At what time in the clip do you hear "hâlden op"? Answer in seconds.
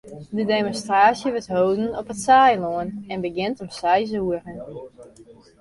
1.55-2.11